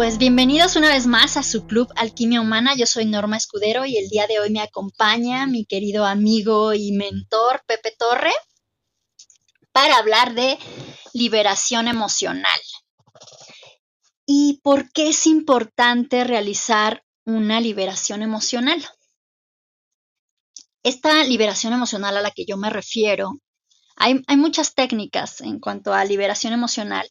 Pues 0.00 0.16
bienvenidos 0.16 0.76
una 0.76 0.88
vez 0.88 1.06
más 1.06 1.36
a 1.36 1.42
su 1.42 1.66
club 1.66 1.92
Alquimia 1.94 2.40
Humana. 2.40 2.74
Yo 2.74 2.86
soy 2.86 3.04
Norma 3.04 3.36
Escudero 3.36 3.84
y 3.84 3.98
el 3.98 4.08
día 4.08 4.26
de 4.26 4.40
hoy 4.40 4.48
me 4.48 4.62
acompaña 4.62 5.46
mi 5.46 5.66
querido 5.66 6.06
amigo 6.06 6.72
y 6.72 6.92
mentor 6.92 7.62
Pepe 7.66 7.94
Torre 7.98 8.32
para 9.72 9.98
hablar 9.98 10.32
de 10.32 10.58
liberación 11.12 11.86
emocional. 11.86 12.60
¿Y 14.24 14.60
por 14.62 14.90
qué 14.90 15.10
es 15.10 15.26
importante 15.26 16.24
realizar 16.24 17.04
una 17.26 17.60
liberación 17.60 18.22
emocional? 18.22 18.82
Esta 20.82 21.24
liberación 21.24 21.74
emocional 21.74 22.16
a 22.16 22.22
la 22.22 22.30
que 22.30 22.46
yo 22.46 22.56
me 22.56 22.70
refiero, 22.70 23.32
hay, 23.96 24.22
hay 24.28 24.38
muchas 24.38 24.72
técnicas 24.72 25.42
en 25.42 25.60
cuanto 25.60 25.92
a 25.92 26.06
liberación 26.06 26.54
emocional 26.54 27.06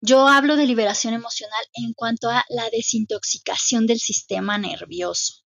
yo 0.00 0.28
hablo 0.28 0.56
de 0.56 0.66
liberación 0.66 1.14
emocional 1.14 1.64
en 1.74 1.92
cuanto 1.92 2.30
a 2.30 2.44
la 2.48 2.68
desintoxicación 2.70 3.86
del 3.86 3.98
sistema 3.98 4.58
nervioso. 4.58 5.44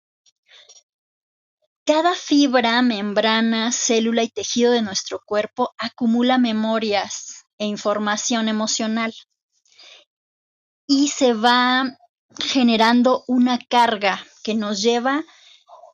Cada 1.84 2.14
fibra, 2.14 2.82
membrana, 2.82 3.72
célula 3.72 4.22
y 4.22 4.28
tejido 4.28 4.72
de 4.72 4.82
nuestro 4.82 5.20
cuerpo 5.24 5.74
acumula 5.78 6.38
memorias 6.38 7.46
e 7.58 7.66
información 7.66 8.48
emocional 8.48 9.12
y 10.86 11.08
se 11.08 11.32
va 11.32 11.96
generando 12.38 13.24
una 13.27 13.58
carga 13.58 14.24
que 14.42 14.55
nos 14.55 14.82
lleva 14.82 15.24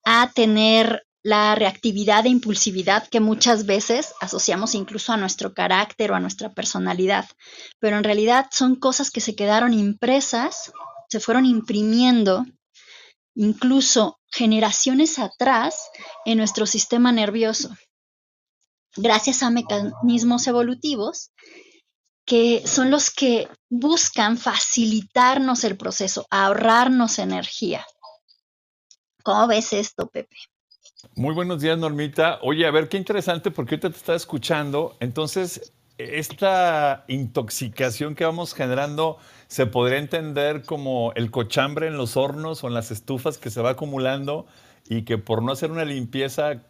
a 0.05 0.33
tener 0.33 1.06
la 1.27 1.57
reactividad 1.57 2.25
e 2.25 2.29
impulsividad 2.29 3.09
que 3.09 3.19
muchas 3.19 3.67
veces 3.67 4.15
asociamos 4.21 4.77
incluso 4.77 5.12
a 5.12 5.17
nuestro 5.17 5.55
carácter 5.55 6.12
o 6.12 6.15
a 6.15 6.21
nuestra 6.21 6.55
personalidad, 6.55 7.28
pero 7.81 7.97
en 7.97 8.05
realidad 8.05 8.47
son 8.53 8.77
cosas 8.77 9.11
que 9.11 9.20
se 9.20 9.34
quedaron 9.34 9.75
impresas, 9.75 10.70
se 11.09 11.19
fueron 11.19 11.45
imprimiendo 11.45 12.47
incluso 13.34 14.20
generaciones 14.31 15.19
atrás 15.19 15.91
en 16.27 16.39
nuestro 16.39 16.65
sistema 16.65 17.11
nervioso, 17.11 17.77
gracias 18.95 19.43
a 19.43 19.50
mecanismos 19.50 20.47
evolutivos 20.47 21.33
que 22.25 22.62
son 22.65 22.93
los 22.93 23.11
que 23.11 23.48
buscan 23.69 24.39
facilitarnos 24.39 25.65
el 25.65 25.77
proceso, 25.77 26.25
ahorrarnos 26.31 27.19
energía. 27.19 27.84
¿Cómo 29.25 29.48
ves 29.48 29.72
esto, 29.72 30.06
Pepe? 30.06 30.37
Muy 31.14 31.34
buenos 31.34 31.61
días, 31.61 31.78
Normita. 31.78 32.39
Oye, 32.42 32.66
a 32.66 32.70
ver, 32.70 32.89
qué 32.89 32.97
interesante 32.97 33.50
porque 33.50 33.75
ahorita 33.75 33.91
te 33.91 33.97
está 33.97 34.14
escuchando. 34.14 34.97
Entonces, 35.00 35.72
esta 35.98 37.05
intoxicación 37.08 38.14
que 38.14 38.25
vamos 38.25 38.55
generando 38.55 39.19
se 39.47 39.66
podría 39.66 39.98
entender 39.98 40.62
como 40.62 41.12
el 41.14 41.30
cochambre 41.30 41.86
en 41.86 41.98
los 41.98 42.16
hornos 42.16 42.64
o 42.64 42.69
en 42.69 42.75
las 42.75 42.91
estufas 42.91 43.36
que 43.36 43.50
se 43.50 43.61
va 43.61 43.70
acumulando 43.70 44.47
y 44.88 45.03
que 45.03 45.19
por 45.19 45.42
no 45.42 45.53
hacer 45.53 45.70
una 45.70 45.84
limpieza 45.84 46.62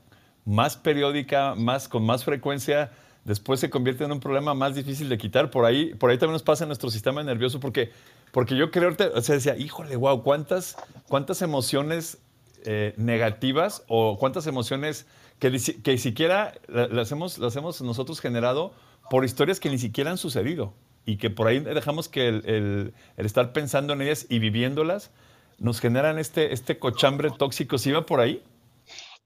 más 0.44 0.76
periódica, 0.76 1.54
más 1.54 1.88
con 1.88 2.04
más 2.04 2.24
frecuencia, 2.24 2.90
después 3.24 3.60
se 3.60 3.70
convierte 3.70 4.04
en 4.04 4.12
un 4.12 4.20
problema 4.20 4.54
más 4.54 4.74
difícil 4.74 5.08
de 5.08 5.18
quitar. 5.18 5.50
Por 5.50 5.64
ahí, 5.64 5.94
por 5.94 6.10
ahí 6.10 6.18
también 6.18 6.32
nos 6.32 6.42
pasa 6.42 6.64
en 6.64 6.68
nuestro 6.68 6.90
sistema 6.90 7.22
nervioso 7.22 7.60
porque, 7.60 7.90
porque 8.32 8.56
yo 8.56 8.72
creo, 8.72 8.96
o 9.14 9.20
sea, 9.20 9.36
decía, 9.36 9.56
híjole, 9.56 9.94
wow, 9.94 10.22
cuántas, 10.22 10.76
cuántas 11.08 11.42
emociones 11.42 12.18
eh, 12.66 12.94
negativas 12.96 13.84
o 13.88 14.18
cuántas 14.18 14.46
emociones 14.46 15.06
que, 15.38 15.50
que 15.82 15.98
siquiera 15.98 16.54
las 16.68 17.12
hemos, 17.12 17.38
las 17.38 17.56
hemos 17.56 17.80
nosotros 17.80 18.20
generado 18.20 18.72
por 19.10 19.24
historias 19.24 19.60
que 19.60 19.70
ni 19.70 19.78
siquiera 19.78 20.10
han 20.10 20.18
sucedido 20.18 20.74
y 21.06 21.16
que 21.16 21.30
por 21.30 21.46
ahí 21.46 21.60
dejamos 21.60 22.08
que 22.08 22.28
el, 22.28 22.92
estar 23.16 23.52
pensando 23.52 23.92
en 23.92 24.02
ellas 24.02 24.26
y 24.28 24.40
viviéndolas 24.40 25.10
nos 25.58 25.80
generan 25.80 26.18
este, 26.18 26.52
este 26.52 26.78
cochambre 26.78 27.30
tóxico. 27.30 27.78
¿Sí 27.78 27.92
va 27.92 28.04
por 28.04 28.20
ahí? 28.20 28.42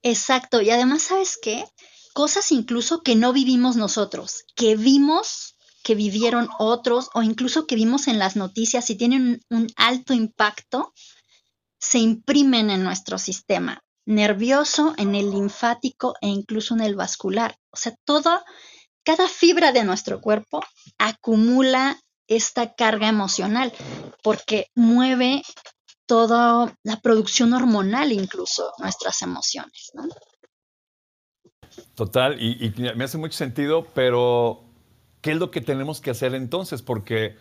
Exacto. 0.03 0.61
Y 0.61 0.69
además, 0.69 1.01
¿sabes 1.01 1.37
qué? 1.41 1.65
Cosas 2.13 2.51
incluso 2.51 3.01
que 3.01 3.15
no 3.15 3.33
vivimos 3.33 3.75
nosotros, 3.75 4.45
que 4.55 4.75
vimos 4.75 5.55
que 5.83 5.95
vivieron 5.95 6.47
otros 6.59 7.09
o 7.15 7.23
incluso 7.23 7.65
que 7.65 7.75
vimos 7.75 8.07
en 8.07 8.19
las 8.19 8.35
noticias 8.35 8.89
y 8.91 8.95
tienen 8.95 9.41
un 9.49 9.67
alto 9.75 10.13
impacto 10.13 10.93
se 11.81 11.97
imprimen 11.97 12.69
en 12.69 12.83
nuestro 12.83 13.17
sistema 13.17 13.83
nervioso, 14.05 14.93
en 14.97 15.15
el 15.15 15.31
linfático 15.31 16.15
e 16.21 16.27
incluso 16.27 16.75
en 16.75 16.81
el 16.81 16.95
vascular. 16.95 17.55
O 17.71 17.77
sea, 17.77 17.93
todo, 18.05 18.41
cada 19.03 19.27
fibra 19.27 19.71
de 19.71 19.83
nuestro 19.83 20.21
cuerpo 20.21 20.63
acumula 20.97 21.99
esta 22.27 22.73
carga 22.75 23.09
emocional 23.09 23.73
porque 24.23 24.67
mueve 24.75 25.41
toda 26.05 26.75
la 26.83 26.99
producción 26.99 27.53
hormonal, 27.53 28.11
incluso 28.11 28.71
nuestras 28.79 29.21
emociones. 29.21 29.91
Total, 31.95 32.41
y, 32.41 32.65
y 32.65 32.95
me 32.95 33.03
hace 33.03 33.17
mucho 33.17 33.37
sentido, 33.37 33.87
pero 33.93 34.63
¿qué 35.21 35.31
es 35.31 35.37
lo 35.37 35.51
que 35.51 35.61
tenemos 35.61 36.01
que 36.01 36.11
hacer 36.11 36.35
entonces? 36.35 36.81
Porque 36.81 37.37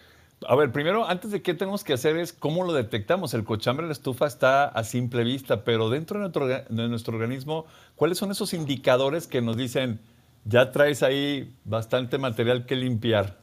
a 0.46 0.56
ver, 0.56 0.72
primero, 0.72 1.06
antes 1.06 1.30
de 1.30 1.42
qué 1.42 1.54
tenemos 1.54 1.84
que 1.84 1.92
hacer 1.92 2.16
es 2.16 2.32
cómo 2.32 2.64
lo 2.64 2.72
detectamos. 2.72 3.34
El 3.34 3.44
cochambre 3.44 3.84
de 3.84 3.88
la 3.88 3.92
estufa 3.92 4.26
está 4.26 4.64
a 4.64 4.84
simple 4.84 5.22
vista, 5.22 5.64
pero 5.64 5.90
dentro 5.90 6.18
de 6.18 6.22
nuestro, 6.22 6.46
de 6.46 6.88
nuestro 6.88 7.14
organismo, 7.14 7.66
¿cuáles 7.94 8.18
son 8.18 8.30
esos 8.30 8.54
indicadores 8.54 9.26
que 9.26 9.42
nos 9.42 9.56
dicen, 9.56 10.00
ya 10.44 10.72
traes 10.72 11.02
ahí 11.02 11.54
bastante 11.64 12.16
material 12.16 12.64
que 12.64 12.76
limpiar? 12.76 13.38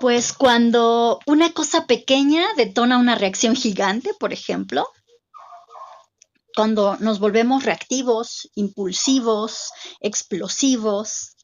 Pues 0.00 0.34
cuando 0.34 1.20
una 1.26 1.52
cosa 1.52 1.86
pequeña 1.86 2.44
detona 2.56 2.98
una 2.98 3.14
reacción 3.14 3.56
gigante, 3.56 4.10
por 4.20 4.34
ejemplo, 4.34 4.86
cuando 6.54 6.96
nos 7.00 7.18
volvemos 7.18 7.64
reactivos, 7.64 8.50
impulsivos, 8.54 9.70
explosivos, 10.00 11.36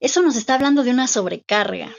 eso 0.00 0.22
nos 0.22 0.36
está 0.36 0.54
hablando 0.54 0.84
de 0.84 0.90
una 0.90 1.08
sobrecarga 1.08 1.90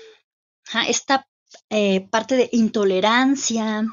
esta 0.87 1.27
eh, 1.69 2.07
parte 2.09 2.35
de 2.35 2.49
intolerancia 2.51 3.85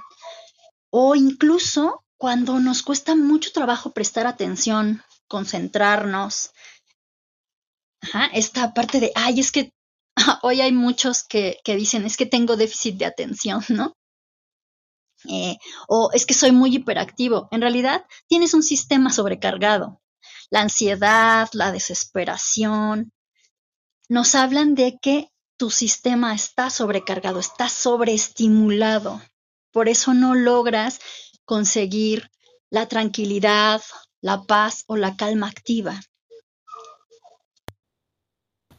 o 0.90 1.14
incluso 1.14 2.04
cuando 2.16 2.58
nos 2.60 2.82
cuesta 2.82 3.16
mucho 3.16 3.52
trabajo 3.52 3.92
prestar 3.92 4.26
atención, 4.26 5.02
concentrarnos. 5.28 6.52
esta 8.32 8.72
parte 8.74 9.00
de, 9.00 9.12
ay, 9.14 9.40
es 9.40 9.52
que 9.52 9.72
hoy 10.42 10.60
hay 10.60 10.72
muchos 10.72 11.24
que, 11.24 11.60
dicen, 11.66 12.04
es 12.04 12.16
que 12.16 12.26
tengo 12.26 12.56
déficit 12.56 12.96
de 12.96 13.06
atención, 13.06 13.64
¿no? 13.68 13.96
Eh, 15.28 15.56
o 15.88 16.10
es 16.12 16.26
que 16.26 16.34
soy 16.34 16.52
muy 16.52 16.74
hiperactivo. 16.76 17.48
En 17.50 17.60
realidad, 17.60 18.04
tienes 18.28 18.54
un 18.54 18.62
sistema 18.62 19.10
sobrecargado. 19.10 20.00
La 20.50 20.60
ansiedad, 20.60 21.48
la 21.52 21.72
desesperación, 21.72 23.12
nos 24.08 24.34
hablan 24.34 24.74
de 24.74 24.98
que 25.00 25.30
tu 25.56 25.70
sistema 25.70 26.34
está 26.34 26.70
sobrecargado, 26.70 27.38
está 27.41 27.69
sobreestimulado. 27.69 29.20
Por 29.72 29.88
eso 29.88 30.15
no 30.15 30.34
logras 30.34 31.00
conseguir 31.44 32.31
la 32.70 32.88
tranquilidad, 32.88 33.82
la 34.20 34.43
paz 34.43 34.84
o 34.87 34.97
la 34.97 35.16
calma 35.16 35.48
activa. 35.48 36.00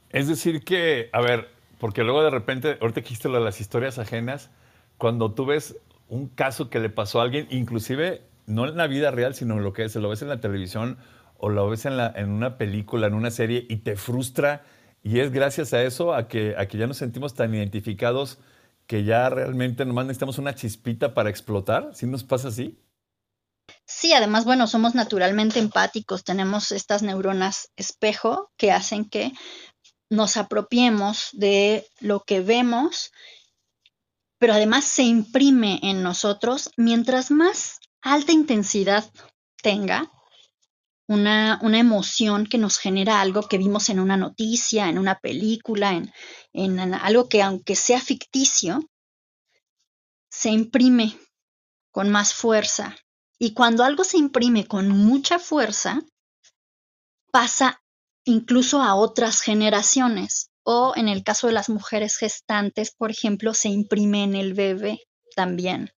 Es 0.10 0.28
decir 0.28 0.64
que, 0.64 1.10
a 1.14 1.22
ver, 1.22 1.50
porque 1.80 2.04
luego 2.04 2.24
de 2.24 2.30
repente, 2.30 2.78
ahorita 2.82 3.02
dijiste 3.02 3.30
lo 3.30 3.40
de 3.40 3.46
las 3.46 3.60
historias 3.60 4.00
ajenas, 4.00 4.50
cuando 4.98 5.34
tú 5.34 5.46
ves 5.46 5.76
un 6.08 6.28
caso 6.28 6.70
que 6.70 6.80
le 6.80 6.90
pasó 6.90 7.20
a 7.20 7.24
alguien, 7.24 7.48
inclusive 7.50 8.22
no 8.46 8.66
en 8.66 8.78
la 8.78 8.88
vida 8.88 9.12
real, 9.12 9.36
sino 9.36 9.56
en 9.56 9.64
lo 9.64 9.74
que 9.74 9.84
es, 9.84 9.96
lo 9.96 10.10
ves 10.10 10.22
en 10.22 10.30
la 10.30 10.40
televisión 10.40 10.98
o 11.38 11.50
lo 11.50 11.70
ves 11.70 11.86
en, 11.86 12.00
en 12.00 12.32
una 12.32 12.58
película, 12.58 13.08
en 13.08 13.14
una 13.14 13.32
serie 13.32 13.66
y 13.70 13.78
te 13.78 13.98
frustra 13.98 14.64
y 15.06 15.20
es 15.20 15.32
gracias 15.32 15.72
a 15.72 15.84
eso, 15.84 16.16
a 16.16 16.28
que, 16.28 16.56
a 16.58 16.68
que 16.68 16.80
ya 16.80 16.88
nos 16.88 16.98
sentimos 16.98 17.36
tan 17.36 17.54
identificados 17.54 18.40
que 18.88 19.04
ya 19.04 19.30
realmente 19.30 19.86
nomás 19.86 20.08
necesitamos 20.08 20.40
una 20.40 20.56
chispita 20.56 21.14
para 21.14 21.30
explotar. 21.30 21.92
¿Sí 21.94 22.08
nos 22.08 22.24
pasa 22.24 22.48
así? 22.48 22.80
Sí, 23.86 24.14
además, 24.14 24.46
bueno, 24.46 24.66
somos 24.66 24.96
naturalmente 24.96 25.60
empáticos, 25.60 26.24
tenemos 26.24 26.72
estas 26.72 27.04
neuronas 27.04 27.70
espejo 27.76 28.50
que 28.58 28.72
hacen 28.72 29.08
que 29.08 29.32
nos 30.10 30.38
apropiemos 30.38 31.30
de 31.34 31.86
lo 32.00 32.22
que 32.22 32.42
vemos, 32.42 33.12
pero 34.40 34.54
además 34.54 34.86
se 34.86 35.04
imprime 35.04 35.82
en 35.84 36.02
nosotros. 36.02 36.72
Mientras 36.78 37.30
más 37.30 37.78
alta 38.02 38.32
intensidad 38.32 39.06
tenga, 39.62 40.12
una, 41.08 41.60
emoción 41.62 42.46
que 42.46 42.58
nos 42.58 42.78
genera 42.78 43.22
algo 43.22 43.44
que 43.44 43.58
vimos 43.58 43.90
en 43.90 44.00
una 44.00 44.18
noticia, 44.18 44.90
en 44.90 44.98
una 44.98 45.20
película, 45.20 45.94
en, 45.94 46.12
en 46.54 46.94
algo 46.94 47.30
que 47.30 47.42
aunque 47.42 47.76
sea 47.76 48.00
ficticio, 48.00 48.80
se 50.30 50.50
imprime 50.50 51.18
con 51.92 52.10
más 52.10 52.34
fuerza. 52.34 52.96
Y 53.38 53.54
cuando 53.54 53.84
algo 53.84 54.04
se 54.04 54.18
imprime 54.18 54.66
con 54.66 54.90
mucha 54.90 55.40
fuerza, 55.40 56.02
pasa 57.32 57.82
incluso 58.24 58.82
a 58.82 58.96
otras 58.96 59.42
generaciones. 59.42 60.50
o 60.68 60.94
en 60.96 61.08
el 61.10 61.24
caso 61.24 61.46
de 61.46 61.54
las 61.54 61.70
mujeres 61.70 62.18
gestantes, 62.18 62.90
por 62.90 63.12
ejemplo, 63.12 63.54
se 63.54 63.70
imprime 63.70 64.24
en 64.24 64.34
el 64.34 64.56
bebé 64.56 65.00
también. 65.36 65.92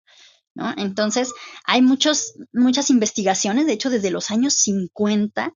Entonces, 0.76 1.32
hay 1.64 1.82
muchos, 1.82 2.34
muchas 2.52 2.90
investigaciones, 2.90 3.66
de 3.66 3.72
hecho, 3.72 3.90
desde 3.90 4.10
los 4.10 4.30
años 4.30 4.54
50, 4.54 5.52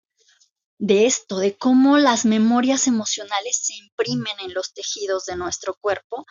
de 0.81 1.05
esto, 1.05 1.38
de 1.38 1.56
cómo 1.56 1.99
las 1.99 2.25
memorias 2.25 2.87
emocionales 2.87 3.61
se 3.62 3.75
imprimen 3.75 4.35
en 4.41 4.55
los 4.55 4.73
tejidos 4.73 5.26
de 5.26 5.37
nuestro 5.37 5.75
cuerpo 5.79 6.25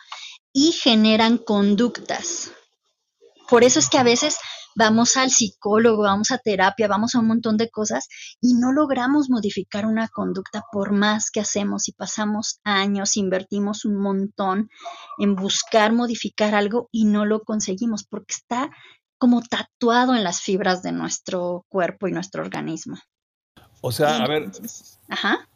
y 0.52 0.72
generan 0.72 1.38
conductas. 1.38 2.50
Por 3.48 3.62
eso 3.62 3.78
es 3.78 3.88
que 3.88 3.98
a 3.98 4.02
veces 4.02 4.36
vamos 4.74 5.16
al 5.16 5.30
psicólogo, 5.30 6.02
vamos 6.02 6.30
a 6.30 6.38
terapia, 6.38 6.88
vamos 6.88 7.14
a 7.14 7.20
un 7.20 7.26
montón 7.26 7.56
de 7.56 7.70
cosas 7.70 8.08
y 8.40 8.54
no 8.54 8.72
logramos 8.72 9.30
modificar 9.30 9.86
una 9.86 10.08
conducta 10.08 10.64
por 10.72 10.92
más 10.92 11.30
que 11.30 11.40
hacemos 11.40 11.88
y 11.88 11.92
pasamos 11.92 12.60
años, 12.64 13.16
invertimos 13.16 13.84
un 13.84 13.96
montón 13.96 14.68
en 15.18 15.34
buscar 15.34 15.92
modificar 15.92 16.54
algo 16.54 16.88
y 16.92 17.04
no 17.04 17.24
lo 17.24 17.42
conseguimos 17.42 18.04
porque 18.04 18.34
está 18.34 18.70
como 19.18 19.42
tatuado 19.42 20.14
en 20.14 20.24
las 20.24 20.40
fibras 20.40 20.82
de 20.82 20.92
nuestro 20.92 21.66
cuerpo 21.68 22.08
y 22.08 22.12
nuestro 22.12 22.42
organismo. 22.42 22.96
O 23.82 23.92
sea, 23.92 24.18
a 24.18 24.26
ver, 24.26 24.50
Ajá. 25.08 25.48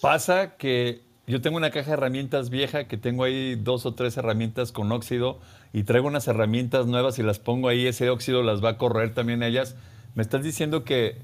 pasa 0.00 0.56
que 0.56 1.02
yo 1.26 1.40
tengo 1.42 1.56
una 1.56 1.70
caja 1.70 1.88
de 1.88 1.92
herramientas 1.92 2.50
vieja 2.50 2.88
que 2.88 2.96
tengo 2.96 3.24
ahí 3.24 3.54
dos 3.54 3.86
o 3.86 3.94
tres 3.94 4.16
herramientas 4.16 4.72
con 4.72 4.90
óxido 4.92 5.40
y 5.72 5.84
traigo 5.84 6.08
unas 6.08 6.28
herramientas 6.28 6.86
nuevas 6.86 7.18
y 7.18 7.22
las 7.22 7.38
pongo 7.38 7.68
ahí, 7.68 7.86
ese 7.86 8.10
óxido 8.10 8.42
las 8.42 8.62
va 8.64 8.70
a 8.70 8.78
correr 8.78 9.14
también 9.14 9.42
ellas. 9.42 9.76
Me 10.14 10.22
estás 10.22 10.42
diciendo 10.42 10.84
que 10.84 11.18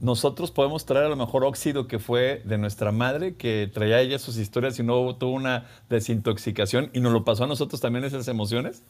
nosotros 0.00 0.50
podemos 0.50 0.84
traer 0.84 1.06
a 1.06 1.08
lo 1.08 1.16
mejor 1.16 1.44
óxido 1.44 1.88
que 1.88 1.98
fue 1.98 2.42
de 2.44 2.58
nuestra 2.58 2.92
madre, 2.92 3.34
que 3.34 3.70
traía 3.72 4.00
ella 4.00 4.18
sus 4.18 4.36
historias 4.36 4.78
y 4.78 4.82
no 4.82 5.16
tuvo 5.16 5.32
una 5.32 5.66
desintoxicación 5.88 6.90
y 6.92 7.00
nos 7.00 7.12
lo 7.12 7.24
pasó 7.24 7.44
a 7.44 7.46
nosotros 7.46 7.80
también 7.80 8.04
esas 8.04 8.28
emociones. 8.28 8.82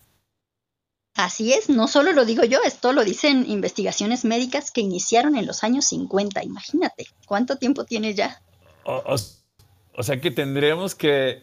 Así 1.15 1.55
es, 1.55 1.71
no 1.71 1.89
solo 1.89 2.13
lo 2.13 2.27
digo 2.27 2.45
yo, 2.45 2.59
esto 2.63 2.93
lo 2.93 3.03
dicen 3.03 3.47
investigaciones 3.49 4.27
médicas 4.27 4.71
que 4.71 4.83
iniciaron 4.83 5.35
en 5.37 5.47
los 5.47 5.65
años 5.65 5.87
50. 5.87 6.45
Imagínate, 6.45 7.07
¿cuánto 7.27 7.57
tiempo 7.57 7.85
tiene 7.85 8.15
ya? 8.15 8.43
O, 8.85 10.03
sea 10.03 10.21
que 10.21 10.31
tendríamos 10.31 10.95
que, 10.95 11.43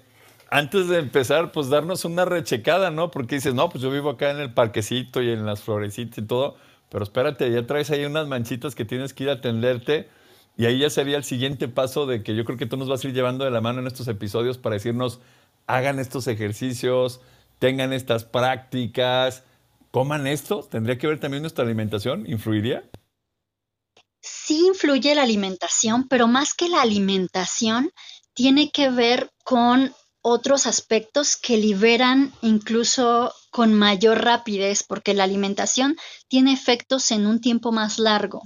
antes 0.54 0.88
de 0.88 1.00
empezar, 1.00 1.52
pues 1.52 1.70
darnos 1.70 2.06
una 2.06 2.26
rechecada, 2.26 2.92
¿no? 2.92 3.10
Porque 3.10 3.36
dices, 3.36 3.56
no, 3.56 3.70
pues 3.70 3.82
yo 3.82 3.90
vivo 3.90 4.12
acá 4.12 4.30
en 4.30 4.38
el 4.38 4.54
parquecito 4.54 5.20
y 5.20 5.32
en 5.32 5.48
las 5.48 5.62
florecitas 5.64 6.20
y 6.20 6.28
todo, 6.28 6.58
pero 6.90 7.04
espérate, 7.04 7.52
ya 7.52 7.66
traes 7.66 7.90
ahí 7.90 8.06
unas 8.06 8.28
manchitas 8.28 8.76
que 8.76 8.86
tienes 8.86 9.16
que 9.16 9.24
ir 9.24 9.30
a 9.32 9.34
atenderte. 9.34 10.10
Y 10.56 10.66
ahí 10.66 10.78
ya 10.78 10.92
sería 10.92 11.18
el 11.18 11.24
siguiente 11.24 11.68
paso 11.68 12.06
de 12.06 12.22
que 12.22 12.36
yo 12.36 12.46
creo 12.46 12.60
que 12.60 12.68
tú 12.68 12.78
nos 12.78 12.88
vas 12.88 13.04
a 13.04 13.08
ir 13.08 13.16
llevando 13.16 13.46
de 13.46 13.50
la 13.50 13.62
mano 13.62 13.80
en 13.80 13.88
estos 13.88 14.08
episodios 14.08 14.60
para 14.60 14.76
decirnos, 14.76 15.20
hagan 15.66 15.98
estos 15.98 16.28
ejercicios, 16.28 17.20
tengan 17.58 17.92
estas 17.92 18.24
prácticas, 18.24 19.44
coman 19.90 20.28
esto? 20.28 20.62
¿Tendría 20.70 21.00
que 21.00 21.08
ver 21.08 21.20
también 21.20 21.42
nuestra 21.42 21.66
alimentación? 21.66 22.30
¿Influiría? 22.30 22.88
Sí 24.22 24.68
influye 24.68 25.16
la 25.16 25.24
alimentación, 25.24 26.08
pero 26.08 26.28
más 26.28 26.54
que 26.54 26.70
la 26.70 26.84
alimentación, 26.84 27.90
tiene 28.36 28.70
que 28.70 28.92
ver 28.92 29.32
con 29.44 29.92
otros 30.24 30.66
aspectos 30.66 31.36
que 31.36 31.58
liberan 31.58 32.34
incluso 32.42 33.34
con 33.52 33.74
mayor 33.74 34.24
rapidez, 34.24 34.84
porque 34.84 35.14
la 35.14 35.26
alimentación 35.26 35.98
tiene 36.28 36.54
efectos 36.54 37.12
en 37.12 37.28
un 37.28 37.40
tiempo 37.40 37.72
más 37.72 38.00
largo. 38.00 38.42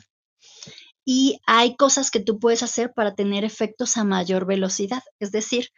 Y 1.06 1.40
hay 1.46 1.78
cosas 1.78 2.12
que 2.12 2.20
tú 2.20 2.40
puedes 2.40 2.64
hacer 2.64 2.94
para 2.94 3.16
tener 3.16 3.46
efectos 3.46 3.96
a 3.96 4.04
mayor 4.04 4.46
velocidad. 4.46 5.04
Es 5.20 5.32
decir, 5.32 5.70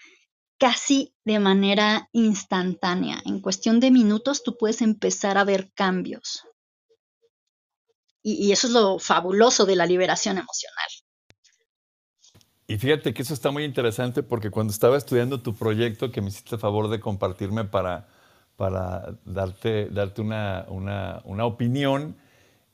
casi 0.57 1.13
de 1.25 1.39
manera 1.39 2.09
instantánea. 2.13 3.21
En 3.25 3.39
cuestión 3.41 3.79
de 3.79 3.91
minutos 3.91 4.41
tú 4.41 4.57
puedes 4.57 4.81
empezar 4.81 5.37
a 5.37 5.43
ver 5.43 5.71
cambios. 5.73 6.43
Y, 8.21 8.51
eso 8.51 8.67
es 8.67 8.73
lo 8.73 8.99
fabuloso 8.99 9.65
de 9.65 9.75
la 9.75 9.85
liberación 9.85 10.37
emocional. 10.37 10.89
Y 12.69 12.77
fíjate 12.77 13.16
que 13.16 13.24
eso 13.24 13.33
está 13.33 13.50
muy 13.50 13.63
interesante 13.63 14.21
porque 14.21 14.51
cuando 14.51 14.71
estaba 14.71 14.95
estudiando 14.95 15.42
tu 15.42 15.56
proyecto, 15.56 16.12
que 16.12 16.21
me 16.21 16.27
hiciste 16.27 16.54
el 16.54 16.62
favor 16.62 16.88
de 16.88 17.00
compartirme 17.00 17.63
para, 17.63 18.06
para 18.57 19.16
darte, 19.25 19.89
darte 19.89 20.21
una, 20.21 20.68
una, 20.69 21.45
opinión, 21.45 22.16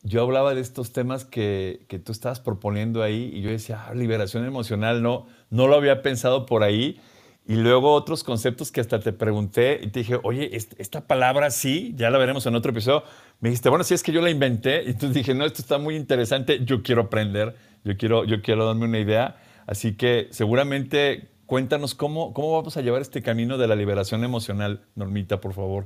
yo 0.03 0.21
hablaba 0.21 0.53
de 0.53 0.59
estos 0.59 0.91
temas 0.91 1.23
que, 1.23 1.85
que, 1.87 1.97
tú 1.97 2.11
estabas 2.11 2.41
proponiendo 2.41 3.03
ahí 3.03 3.31
y 3.33 3.41
yo 3.41 3.49
decía, 3.49 3.85
ah, 3.87 3.93
liberación 3.93 4.43
emocional, 4.43 5.01
no, 5.01 5.27
no 5.49 5.65
lo 5.67 5.75
había 5.75 6.01
pensado 6.01 6.45
por 6.45 6.63
ahí 6.63 6.99
y 7.47 7.55
luego 7.55 7.93
otros 7.93 8.25
conceptos 8.25 8.73
que 8.73 8.81
hasta 8.81 8.99
te 8.99 9.13
pregunté 9.13 9.79
y 9.81 9.87
te 9.87 9.99
dije, 9.99 10.19
oye, 10.23 10.49
esta 10.53 11.07
palabra 11.07 11.51
sí, 11.51 11.93
ya 11.95 12.09
la 12.09 12.17
veremos 12.17 12.45
en 12.47 12.55
otro 12.55 12.71
episodio. 12.71 13.03
Me 13.39 13.47
dijiste, 13.47 13.69
bueno, 13.69 13.85
sí 13.85 13.93
es 13.93 14.03
que 14.03 14.11
yo 14.11 14.19
la 14.19 14.29
inventé. 14.29 14.83
Y 14.83 14.87
entonces 14.87 15.13
dije, 15.13 15.33
no, 15.33 15.45
esto 15.45 15.61
está 15.61 15.77
muy 15.77 15.95
interesante, 15.95 16.65
yo 16.65 16.83
quiero 16.83 17.03
aprender, 17.03 17.55
yo 17.85 17.95
quiero, 17.95 18.25
yo 18.25 18.41
quiero 18.41 18.65
darme 18.65 18.83
una 18.83 18.99
idea. 18.99 19.37
Así 19.67 19.95
que 19.95 20.27
seguramente 20.31 21.31
cuéntanos 21.45 21.95
cómo, 21.95 22.33
cómo 22.33 22.53
vamos 22.53 22.77
a 22.77 22.81
llevar 22.81 23.01
este 23.01 23.21
camino 23.21 23.57
de 23.57 23.67
la 23.67 23.75
liberación 23.75 24.23
emocional, 24.23 24.87
Normita, 24.95 25.41
por 25.41 25.53
favor. 25.53 25.85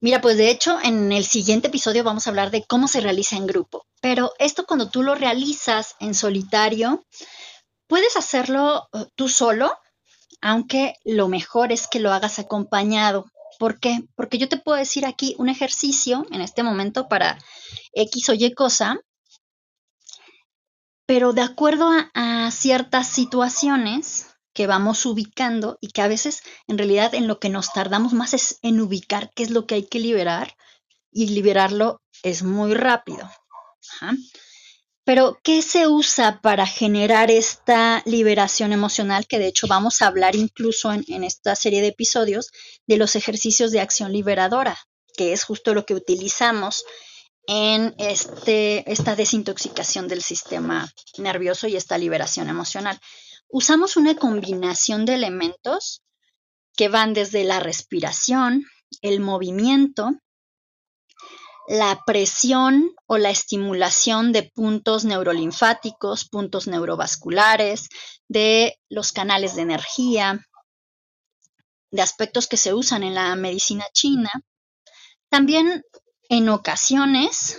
Mira, 0.00 0.20
pues 0.20 0.38
de 0.38 0.50
hecho 0.50 0.78
en 0.82 1.12
el 1.12 1.24
siguiente 1.24 1.68
episodio 1.68 2.04
vamos 2.04 2.26
a 2.26 2.30
hablar 2.30 2.50
de 2.50 2.64
cómo 2.64 2.88
se 2.88 3.00
realiza 3.00 3.36
en 3.36 3.46
grupo. 3.46 3.86
Pero 4.00 4.32
esto 4.38 4.64
cuando 4.66 4.88
tú 4.88 5.02
lo 5.02 5.14
realizas 5.14 5.94
en 6.00 6.14
solitario, 6.14 7.04
puedes 7.86 8.16
hacerlo 8.16 8.88
eh, 8.94 9.04
tú 9.14 9.28
solo 9.28 9.70
aunque 10.40 10.94
lo 11.04 11.28
mejor 11.28 11.72
es 11.72 11.86
que 11.88 12.00
lo 12.00 12.12
hagas 12.12 12.38
acompañado. 12.38 13.26
¿Por 13.58 13.78
qué? 13.78 14.04
Porque 14.14 14.38
yo 14.38 14.48
te 14.48 14.56
puedo 14.56 14.78
decir 14.78 15.04
aquí 15.04 15.34
un 15.38 15.48
ejercicio 15.48 16.26
en 16.30 16.40
este 16.40 16.62
momento 16.62 17.08
para 17.08 17.38
X 17.92 18.28
o 18.30 18.34
Y 18.34 18.52
cosa, 18.54 18.98
pero 21.10 21.32
de 21.32 21.42
acuerdo 21.42 21.90
a, 22.14 22.50
ciertas 22.52 23.08
situaciones 23.08 24.26
que 24.54 24.68
vamos 24.68 25.04
ubicando 25.06 25.76
y 25.80 25.88
que 25.88 26.02
a 26.02 26.06
veces 26.06 26.40
en 26.68 26.78
realidad 26.78 27.16
en 27.16 27.26
lo 27.26 27.40
que 27.40 27.48
nos 27.48 27.72
tardamos 27.72 28.12
más 28.12 28.32
es 28.32 28.60
en 28.62 28.80
ubicar 28.80 29.32
qué 29.34 29.42
es 29.42 29.50
lo 29.50 29.66
que 29.66 29.74
hay 29.74 29.88
que 29.88 29.98
liberar 29.98 30.54
y 31.10 31.26
liberarlo 31.30 32.00
es 32.22 32.44
muy 32.44 32.74
rápido. 32.74 33.28
Pero, 35.02 35.40
¿qué 35.42 35.62
se 35.62 35.88
usa 35.88 36.40
para 36.42 36.64
generar 36.64 37.32
esta 37.32 38.04
liberación 38.06 38.72
emocional? 38.72 39.26
Que 39.26 39.40
de 39.40 39.48
hecho 39.48 39.66
vamos 39.66 40.02
a 40.02 40.06
hablar 40.06 40.36
incluso 40.36 40.92
en, 40.92 41.24
esta 41.24 41.56
serie 41.56 41.80
de 41.80 41.88
episodios 41.88 42.52
de 42.86 42.98
los 42.98 43.16
ejercicios 43.16 43.72
de 43.72 43.80
acción 43.80 44.12
liberadora, 44.12 44.78
que 45.16 45.32
es 45.32 45.42
justo 45.42 45.74
lo 45.74 45.84
que 45.84 45.94
utilizamos 45.94 46.84
en 47.46 47.94
este, 47.98 48.90
esta 48.90 49.16
desintoxicación 49.16 50.08
del 50.08 50.22
sistema 50.22 50.88
nervioso 51.18 51.66
y 51.66 51.76
esta 51.76 51.98
liberación 51.98 52.48
emocional. 52.48 53.00
Usamos 53.48 53.96
una 53.96 54.14
combinación 54.14 55.04
de 55.04 55.14
elementos 55.14 56.02
que 56.76 56.88
van 56.88 57.14
desde 57.14 57.44
la 57.44 57.60
respiración, 57.60 58.64
el 59.02 59.20
movimiento, 59.20 60.12
la 61.66 62.02
presión 62.04 62.94
o 63.06 63.18
la 63.18 63.30
estimulación 63.30 64.32
de 64.32 64.44
puntos 64.44 65.04
neurolinfáticos, 65.04 66.28
puntos 66.28 66.66
neurovasculares, 66.66 67.88
de 68.28 68.78
los 68.88 69.12
canales 69.12 69.54
de 69.54 69.62
energía, 69.62 70.40
de 71.90 72.02
aspectos 72.02 72.46
que 72.46 72.56
se 72.56 72.74
usan 72.74 73.02
en 73.02 73.14
la 73.14 73.34
medicina 73.36 73.84
china. 73.92 74.30
También 75.28 75.84
en 76.30 76.48
ocasiones 76.48 77.58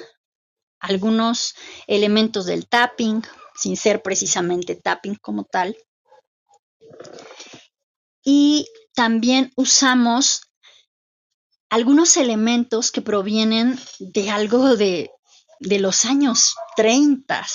algunos 0.80 1.54
elementos 1.86 2.48
del 2.48 2.68
tapping, 2.68 3.22
sin 3.54 3.78
ser 3.78 4.01
precisamente 4.01 4.75
tapping 4.75 5.16
como 5.22 5.44
tal. 5.44 5.78
Y 8.24 8.68
también 8.96 9.51
usamos 9.56 10.42
algunos 11.70 12.18
elementos 12.18 12.92
que 12.92 13.01
provienen 13.01 13.78
de 14.00 14.30
algo 14.30 14.75
de, 14.75 15.12
los 15.60 16.06
años 16.06 16.56
30, 16.75 17.46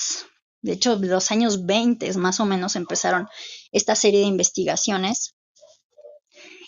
de 0.61 0.71
hecho, 0.71 0.97
de 0.97 1.07
los 1.07 1.31
años 1.31 1.65
20 1.65 2.13
más 2.17 2.39
o 2.39 2.45
menos 2.45 2.75
empezaron 2.75 3.27
esta 3.71 3.95
serie 3.95 4.21
de 4.21 4.25
investigaciones 4.27 5.35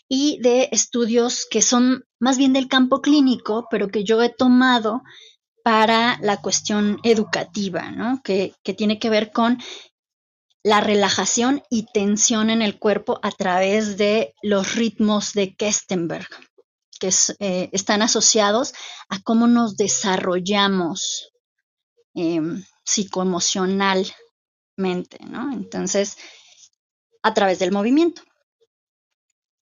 y 0.09 0.39
de 0.41 0.69
estudios 0.71 1.45
que 1.49 1.61
son 1.61 2.03
más 2.19 2.37
bien 2.37 2.51
del 2.51 2.67
campo 2.67 3.01
clínico, 3.01 3.67
pero 3.71 3.87
que 3.87 4.03
yo 4.03 4.21
he 4.21 4.29
tomado 4.29 5.03
para 5.63 6.17
la 6.21 6.37
cuestión 6.41 6.99
educativa, 7.03 7.91
¿no? 7.91 8.21
que, 8.23 8.53
que 8.63 8.73
tiene 8.73 8.99
que 8.99 9.09
ver 9.09 9.31
con 9.31 9.59
la 10.63 10.81
relajación 10.81 11.63
y 11.69 11.85
tensión 11.93 12.49
en 12.49 12.61
el 12.61 12.79
cuerpo 12.79 13.19
a 13.21 13.31
través 13.31 13.97
de 13.97 14.33
los 14.41 14.75
ritmos 14.75 15.33
de 15.33 15.55
Kestenberg 15.55 16.27
que 16.99 17.09
eh, 17.39 17.69
están 17.71 18.01
asociados 18.01 18.73
a 19.07 19.21
cómo 19.21 19.47
nos 19.47 19.77
desarrollamos 19.77 21.31
em, 22.13 22.63
psicoemocionalmente, 22.83 24.13
¿no? 25.27 25.53
Entonces, 25.53 26.17
a 27.23 27.33
través 27.33 27.59
del 27.59 27.71
movimiento. 27.71 28.21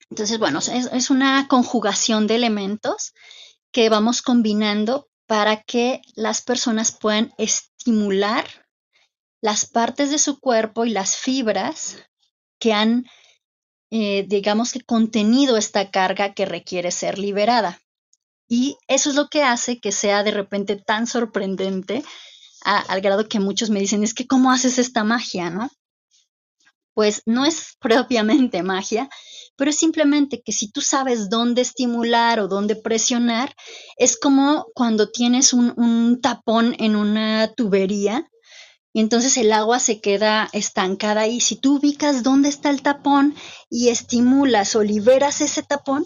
Entonces, 0.10 0.40
bueno, 0.40 0.60
es, 0.60 1.10
una 1.10 1.48
conjugación 1.48 2.28
de 2.28 2.36
elementos 2.36 3.14
que 3.72 3.90
vamos 3.90 4.22
combinando 4.22 5.10
para 5.26 5.62
que 5.64 6.02
las 6.16 6.42
personas 6.42 6.92
puedan 6.92 7.34
estimular 7.38 8.46
las 9.42 9.66
partes 9.66 10.10
de 10.10 10.18
su 10.18 10.40
cuerpo 10.40 10.86
y 10.86 10.92
las 10.92 11.18
fibras 11.18 11.98
que 12.60 12.74
han, 12.74 13.06
eh, 13.92 14.26
digamos 14.28 14.72
que, 14.72 14.82
contenido 14.82 15.58
esta 15.58 15.92
carga 15.92 16.34
que 16.34 16.46
requiere 16.46 16.92
ser 16.92 17.20
liberada. 17.20 17.80
Y 18.48 18.78
eso 18.88 19.10
es 19.10 19.16
lo 19.16 19.28
que 19.28 19.44
hace 19.44 19.80
que 19.80 19.92
sea 19.92 20.24
de 20.24 20.32
repente 20.32 20.78
tan 20.78 21.06
sorprendente 21.06 22.04
al 22.64 23.02
grado 23.02 23.28
que 23.30 23.40
muchos 23.40 23.70
me 23.70 23.80
dicen, 23.80 24.04
es 24.04 24.14
que 24.14 24.28
¿cómo 24.28 24.52
haces 24.52 24.80
esta 24.80 25.04
magia, 25.04 25.50
no? 25.50 25.70
Pues 26.98 27.22
no 27.28 27.46
es 27.46 27.76
propiamente 27.80 28.64
magia, 28.64 29.08
pero 29.56 29.70
es 29.70 29.78
simplemente 29.78 30.42
que 30.44 30.52
si 30.52 30.72
tú 30.72 30.82
sabes 30.82 31.30
dónde 31.30 31.62
estimular 31.62 32.40
o 32.40 32.48
dónde 32.48 32.76
presionar, 32.76 33.56
es 33.98 34.18
como 34.18 34.66
cuando 34.74 35.12
tienes 35.12 35.54
un, 35.54 36.20
tapón 36.24 36.76
en 36.80 36.96
una 36.96 37.54
tubería 37.54 38.28
y 38.94 39.02
entonces 39.02 39.38
el 39.38 39.52
agua 39.52 39.78
se 39.80 40.02
queda 40.02 40.50
estancada 40.54 41.22
ahí. 41.22 41.40
Si 41.40 41.56
tú 41.56 41.76
ubicas 41.76 42.24
dónde 42.24 42.50
está 42.50 42.72
el 42.72 42.82
tapón 42.82 43.36
y 43.70 43.90
estimulas 43.90 44.76
o 44.76 44.82
liberas 44.82 45.42
ese 45.42 45.62
tapón, 45.62 46.04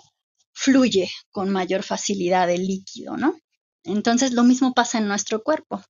fluye 0.52 1.10
con 1.32 1.52
mayor 1.52 1.84
facilidad 1.84 2.50
el 2.50 2.68
líquido, 2.68 3.16
¿no? 3.16 3.40
Entonces 3.86 4.34
lo 4.34 4.44
mismo 4.44 4.74
pasa 4.74 4.98
en 4.98 5.08
nuestro 5.08 5.42
cuerpo. 5.42 5.82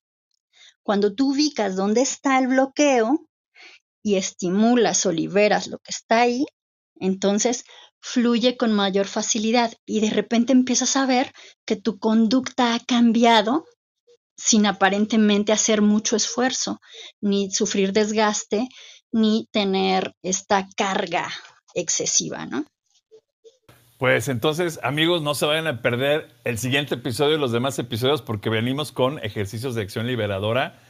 Cuando 0.83 1.15
tú 1.15 1.31
ubicas 1.31 1.75
dónde 1.75 2.01
está 2.01 2.37
el 2.37 2.49
bloqueo 2.49 3.27
y 4.03 4.15
estimulas 4.15 5.05
o 5.05 5.11
liberas 5.11 5.67
lo 5.67 5.77
que 5.79 5.91
está 5.91 6.21
ahí, 6.21 6.45
entonces 6.95 7.65
fluye 8.01 8.57
con 8.57 8.73
mayor 8.73 9.07
facilidad 9.07 9.73
y 9.85 9.99
de 10.01 10.09
repente 10.09 10.53
empiezas 10.53 10.95
a 10.95 11.05
ver 11.05 11.31
que 11.65 11.75
tu 11.75 11.99
conducta 11.99 12.73
ha 12.73 12.79
cambiado 12.79 13.65
sin 14.35 14.65
aparentemente 14.65 15.51
hacer 15.51 15.81
mucho 15.81 16.15
esfuerzo, 16.15 16.79
ni 17.21 17.51
sufrir 17.51 17.93
desgaste, 17.93 18.67
ni 19.11 19.47
tener 19.51 20.13
esta 20.23 20.67
carga 20.75 21.29
excesiva, 21.75 22.45
¿no? 22.45 22.65
Pues 23.99 24.29
entonces, 24.29 24.79
amigos, 24.81 25.21
no 25.21 25.35
se 25.35 25.45
vayan 25.45 25.67
a 25.67 25.83
perder 25.83 26.27
el 26.43 26.57
siguiente 26.57 26.95
episodio 26.95 27.35
y 27.35 27.39
los 27.39 27.51
demás 27.51 27.77
episodios 27.77 28.23
porque 28.23 28.49
venimos 28.49 28.91
con 28.91 29.19
ejercicios 29.19 29.75
de 29.75 29.83
acción 29.83 30.07
liberadora. 30.07 30.81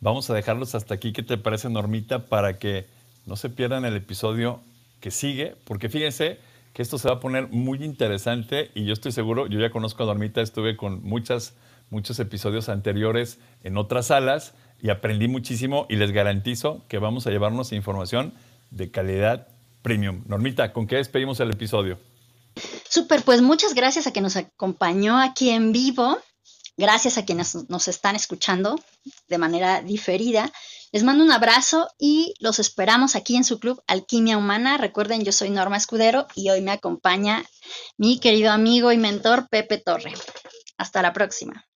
Vamos 0.00 0.30
a 0.30 0.34
dejarlos 0.34 0.74
hasta 0.74 0.94
aquí. 0.94 1.12
¿Qué 1.12 1.22
te 1.22 1.36
parece, 1.36 1.68
Normita? 1.68 2.26
Para 2.26 2.58
que 2.58 2.86
no 3.26 3.36
se 3.36 3.50
pierdan 3.50 3.84
el 3.84 3.96
episodio 3.96 4.60
que 5.00 5.10
sigue, 5.10 5.56
porque 5.64 5.88
fíjense 5.88 6.38
que 6.72 6.82
esto 6.82 6.98
se 6.98 7.08
va 7.08 7.16
a 7.16 7.20
poner 7.20 7.48
muy 7.48 7.84
interesante 7.84 8.70
y 8.74 8.84
yo 8.84 8.92
estoy 8.92 9.12
seguro, 9.12 9.46
yo 9.46 9.58
ya 9.58 9.70
conozco 9.70 10.02
a 10.04 10.06
Normita, 10.06 10.40
estuve 10.40 10.76
con 10.76 11.02
muchas, 11.02 11.54
muchos 11.90 12.18
episodios 12.18 12.68
anteriores 12.68 13.38
en 13.62 13.76
otras 13.76 14.06
salas 14.06 14.54
y 14.80 14.90
aprendí 14.90 15.28
muchísimo 15.28 15.86
y 15.88 15.96
les 15.96 16.12
garantizo 16.12 16.82
que 16.88 16.98
vamos 16.98 17.26
a 17.26 17.30
llevarnos 17.30 17.72
información 17.72 18.32
de 18.70 18.90
calidad 18.90 19.48
premium. 19.82 20.22
Normita, 20.26 20.72
¿con 20.72 20.86
qué 20.86 20.96
despedimos 20.96 21.40
el 21.40 21.50
episodio? 21.50 21.98
Súper, 22.88 23.22
pues 23.22 23.42
muchas 23.42 23.74
gracias 23.74 24.06
a 24.06 24.12
quien 24.12 24.22
nos 24.22 24.36
acompañó 24.36 25.20
aquí 25.20 25.50
en 25.50 25.72
vivo. 25.72 26.18
Gracias 26.80 27.18
a 27.18 27.26
quienes 27.26 27.68
nos 27.68 27.88
están 27.88 28.16
escuchando 28.16 28.82
de 29.28 29.36
manera 29.36 29.82
diferida. 29.82 30.50
Les 30.92 31.02
mando 31.02 31.22
un 31.22 31.30
abrazo 31.30 31.90
y 31.98 32.32
los 32.38 32.58
esperamos 32.58 33.16
aquí 33.16 33.36
en 33.36 33.44
su 33.44 33.60
club 33.60 33.82
Alquimia 33.86 34.38
Humana. 34.38 34.78
Recuerden, 34.78 35.22
yo 35.22 35.30
soy 35.30 35.50
Norma 35.50 35.76
Escudero 35.76 36.26
y 36.34 36.48
hoy 36.48 36.62
me 36.62 36.70
acompaña 36.70 37.44
mi 37.98 38.18
querido 38.18 38.50
amigo 38.50 38.92
y 38.92 38.96
mentor 38.96 39.50
Pepe 39.50 39.76
Torre. 39.76 40.14
Hasta 40.78 41.02
la 41.02 41.12
próxima. 41.12 41.69